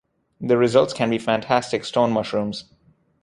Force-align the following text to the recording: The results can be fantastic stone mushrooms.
The 0.39 0.57
results 0.57 0.95
can 0.95 1.11
be 1.11 1.19
fantastic 1.19 1.85
stone 1.85 2.11
mushrooms. 2.11 2.63